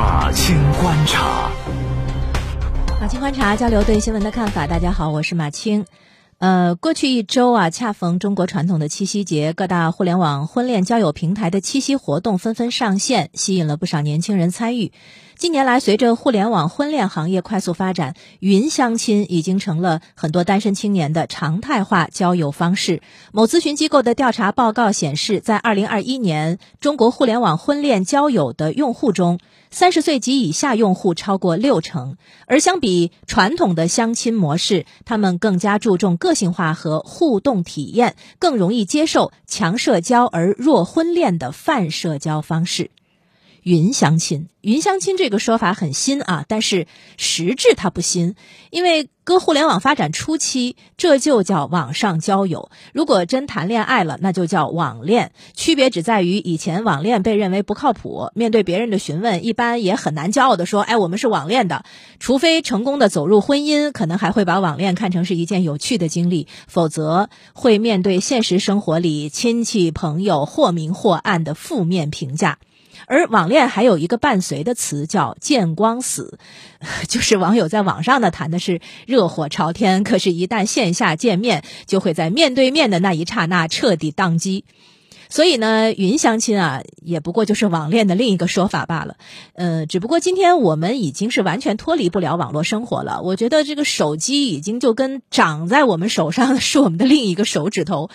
[0.00, 1.50] 马青观察，
[2.98, 4.66] 马青观察交流对新闻的看法。
[4.66, 5.84] 大家好，我是马青。
[6.40, 14.90] 呃，过去一周啊，恰逢中国传统的七夕节，各大互联网婚恋交友平台的七夕活动纷纷上线，吸引了不少年轻人参与。
[15.36, 23.02] 近年来，随着互联网婚恋行业快速发展，云相亲已经成了很多单身青年的常态化交友方式。
[23.32, 29.38] 某咨询机构的调查报告显示，在二零二一年，中国互联网婚恋交友的用户中，
[29.70, 32.16] 三十岁及以下用户超过六成。
[32.46, 42.92] 而相比传统的相亲模式，他们更加注重个个性化和互动体验，更容易接受强社交而弱婚恋的泛社交方式。
[43.62, 48.34] 云相亲，云相亲这个说法很新啊，但是实质它不新，
[48.70, 52.70] 因为搁互联网发展初期，这就叫网上交友。
[52.92, 55.32] 如果真谈恋爱了，那就叫网恋。
[55.54, 61.84] 区别只在于以前网恋被认为不靠谱，面对别人的询问，一般也很难骄傲的说：“哎，我们是网恋的。”
[62.18, 72.58] 除非成功的走入婚姻，可能还会把网恋看成是一件有趣的经历，否则会面对现实生活里亲戚朋友或明或暗的负面评价。
[73.06, 76.38] 而网恋还有一个伴随的词叫“见光死”，
[77.08, 84.64] 就是网友在网上呢谈的是热火朝天，可是，一旦线下见面，就会在面对面的那一刹那彻底宕机。
[85.32, 89.14] 所以呢，云相亲啊，也不过就是网恋的另一个说法罢了。
[89.54, 93.22] 呃，只不过今天我们已经是完全脱离不了网络生活了。
[93.22, 98.10] 我觉得这个手机已经就跟长在我们手上的是我们的另一个手指头。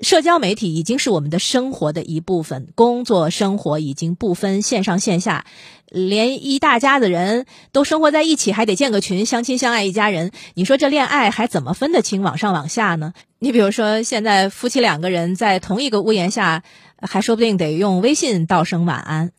[0.00, 5.46] 社交媒体已经是我们的生活的一部分，工作生活已经不分线上线下，
[5.88, 10.32] 连一大家子人都生活在一起，还得建个群，相亲相爱一家人。
[10.54, 13.14] 你说这恋爱还怎么分得清网上网下呢？
[13.38, 16.62] 你比如说，现在夫妻两个人在同一个屋檐下，
[17.00, 19.30] 还说不定得用微信道声晚安。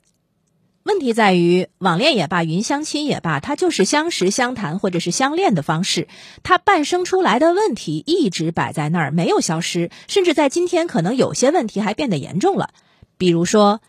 [0.86, 6.08] 问题在于，网恋也罢，云相亲也罢，它就是相识、相谈或者是相恋的方式。
[6.44, 12.70] 它伴生出来的问题一直摆在那儿，没有消失，甚至在今天可能有些问题还变得严重了。
[13.18, 13.82] 比如说，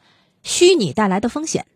[0.43, 1.67] 虚拟带来的风险。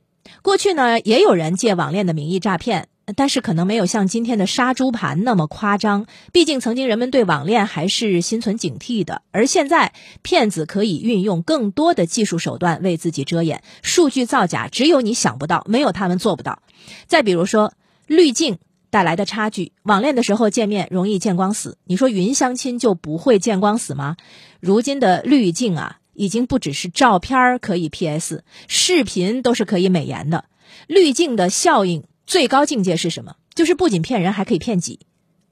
[0.40, 2.88] 过去呢，也有人借网恋的名义诈骗。
[3.16, 9.22] 但是可能没有像今天的杀猪盘那么夸张，毕竟曾经人们对网恋还是心存警惕的。
[9.30, 16.62] 而现在，骗子可以运用更多的技术手段为自己遮掩，数据造假只有你想不到，没有他们做不到。
[17.06, 17.72] 再比如说，
[18.06, 18.58] 滤镜
[18.90, 24.16] 带来的差距，网恋的时候见面容易见光死，你说云相亲就不会见光死吗？
[24.60, 30.44] 如今的滤镜啊，已经不只是照片可以 PS，视频都是可以美颜的。
[30.86, 32.04] 滤镜的效应。
[32.30, 33.34] 最高境界是什么？
[33.56, 35.00] 就是不仅骗人，还可以骗己。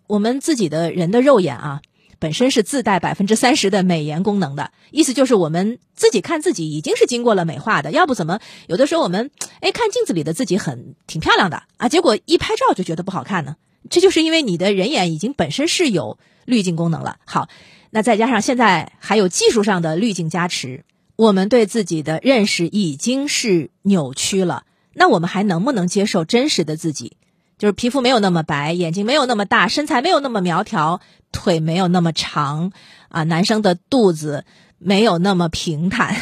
[0.06, 1.82] 我们自己的人的肉眼啊，
[2.20, 7.90] 本身是自带百分之三十的美颜功能的，意思就是我们自己看自己已经是经过了美化的。
[7.90, 13.56] 要不怎么有的时候我们哎看镜子里的自己很挺漂亮的啊，结果一拍照就觉得不好看呢？
[13.90, 17.18] 这就是因为你的人眼已经本身是有滤镜功能了。
[17.24, 17.48] 好，
[17.90, 20.84] 那再加上现在还有技术上的滤镜加持，
[21.16, 24.62] 我们对自己的认识已经是扭曲了。
[24.98, 27.16] 那我们还能不能接受真实的自己？
[27.56, 31.00] 就是皮肤没有那么白，眼睛没有那么大，身材没有那么苗条，
[31.32, 32.72] 腿没有那么长，
[33.08, 34.44] 啊，男生的肚子
[34.78, 36.16] 没有那么平坦。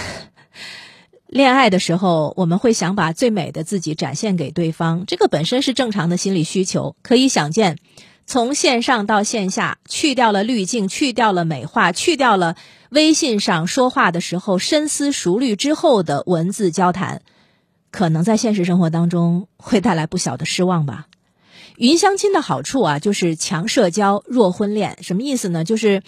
[1.26, 6.96] 恋爱的时候，我们会想把最美的自己展现给对方，这个本身是正常的心理需求。
[7.02, 7.78] 可以想见，
[8.26, 12.56] 从线上到线下，去掉了滤镜，去掉了美化，去掉了
[12.90, 17.22] 微信上说话的时候深思熟虑之后的文字交谈。
[17.90, 21.06] 可能在现实生活当中会带来不小的失望吧。
[21.78, 24.96] 云相亲的好处啊，就是强社交弱婚恋。
[25.02, 25.62] 什么意思呢？
[25.62, 26.02] 就是，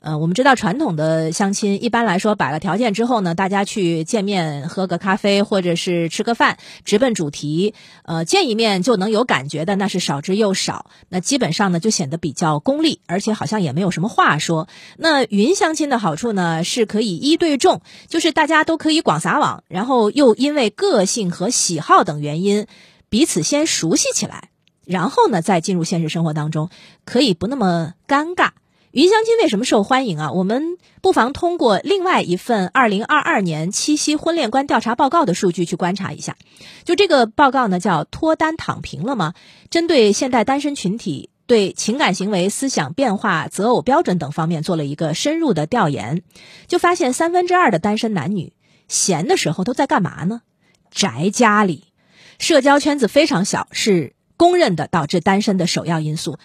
[0.00, 7.74] 呃，我们知道传统的相亲，一般来说摆了条件之后呢，大家去见面喝个咖啡或者是吃个饭，直奔主题。
[8.04, 10.86] 呃，见一面就能有感觉的，那是少之又少。
[11.10, 14.68] 那基本上呢，就显得比较功利，而且好像也没有什么话说。
[14.96, 22.66] 那云相亲的好处呢，是可以一对众，就是大家都可以广撒网，然后又因为个性和喜好等原因，
[23.10, 24.48] 彼此先熟悉起来。
[24.90, 26.68] 然后呢，再进入现实生活当中，
[27.04, 28.50] 可以不那么尴尬。
[28.90, 30.32] 云相亲为什么受欢迎啊？
[30.32, 36.36] 我们不妨通过另外一份二零二二年七夕婚恋观调查报告的数据去观察一下。
[36.82, 39.34] 就这个报告呢，叫“脱单躺平了吗？”
[39.70, 46.24] 针对现代单身群体对情感行为、思想变化、择偶标准等方面做了一个深入的调研，
[46.66, 48.54] 就发现三分之二的单身男女
[48.88, 50.42] 闲的时候都在干嘛呢？
[50.90, 51.84] 宅家里，
[52.40, 54.14] 社交圈子非常小，是。
[54.40, 56.38] 公认的导致单身的首要因素，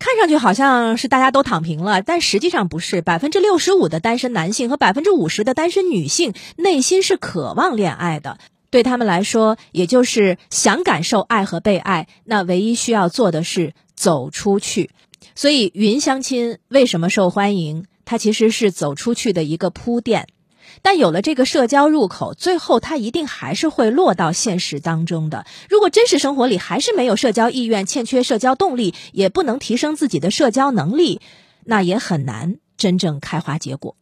[0.00, 3.02] 看上去好像是大家都躺平了，但实际上不是。
[3.02, 8.38] 百分之六十五的单身男性和百分之五十的单身女性内心是渴望恋爱的，
[8.70, 14.90] 对他们来说，也就是想感受爱和被爱，那唯一需要做的是走出去。
[15.36, 17.84] 所以，云相亲为什么受欢迎？
[18.04, 20.26] 它其实是走出去的一个铺垫。
[20.82, 25.44] 但有了这个社交入口，最后它一定还是会落到现实当中的。
[25.68, 31.20] 如果真实生活里还是没有社交意愿，欠缺社交动力，也不能提升自己的社交能力，
[31.64, 33.96] 那也很难真正开花结果。